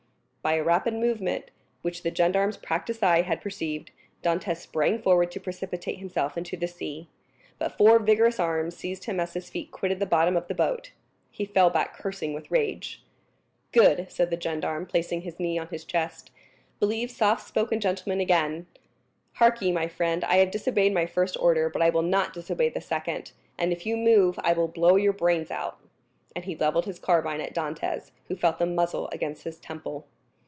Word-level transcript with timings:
By 0.43 0.53
a 0.53 0.63
rapid 0.63 0.95
movement, 0.95 1.51
which 1.83 2.01
the 2.01 2.09
gendarme's 2.13 2.57
practiced 2.57 3.03
eye 3.03 3.21
had 3.21 3.41
perceived, 3.41 3.91
Dantès 4.23 4.57
sprang 4.57 4.99
forward 4.99 5.29
to 5.33 5.39
precipitate 5.39 5.99
himself 5.99 6.35
into 6.35 6.57
the 6.57 6.67
sea; 6.67 7.07
but 7.59 7.77
four 7.77 7.99
vigorous 7.99 8.39
arms 8.39 8.75
seized 8.75 9.03
him 9.03 9.19
as 9.19 9.33
his 9.33 9.51
feet 9.51 9.69
quitted 9.69 9.99
the 9.99 10.07
bottom 10.07 10.35
of 10.35 10.47
the 10.47 10.55
boat. 10.55 10.93
He 11.29 11.45
fell 11.45 11.69
back 11.69 11.95
cursing 11.95 12.33
with 12.33 12.49
rage. 12.49 13.03
"Good!" 13.71 14.11
said 14.11 14.31
the 14.31 14.39
gendarme, 14.41 14.87
placing 14.87 15.21
his 15.21 15.39
knee 15.39 15.59
on 15.59 15.67
his 15.67 15.85
chest; 15.85 16.31
"this 16.31 16.37
is 16.37 16.79
the 16.79 16.87
way 16.87 16.95
you 16.95 17.07
keep 17.07 17.19
your 17.19 17.27
word 17.29 17.33
as 17.35 17.37
a 17.37 17.37
sailor! 17.37 17.37
Believe 17.37 17.37
soft 17.37 17.47
spoken 17.47 17.79
gentlemen 17.79 18.19
again! 18.19 18.65
Hark 19.33 19.61
ye, 19.61 19.71
my 19.71 19.87
friend, 19.87 20.23
I 20.23 20.37
have 20.37 20.49
disobeyed 20.49 20.91
my 20.91 21.05
first 21.05 21.37
order, 21.39 21.69
but 21.69 21.83
I 21.83 21.91
will 21.91 22.01
not 22.01 22.33
disobey 22.33 22.69
the 22.69 22.81
second; 22.81 23.31
and 23.59 23.71
if 23.71 23.85
you 23.85 23.95
move, 23.95 24.39
I 24.43 24.53
will 24.53 24.67
blow 24.67 24.95
your 24.95 25.13
brains 25.13 25.51
out." 25.51 25.77
And 26.35 26.45
he 26.45 26.55
levelled 26.55 26.85
his 26.87 26.97
carbine 26.97 27.41
at 27.41 27.53
Dantès, 27.53 28.09
who 28.27 28.35
felt 28.35 28.57
the 28.57 28.65
muzzle 28.65 29.07
against 29.11 29.43
his 29.43 29.59
temple. 29.59 30.07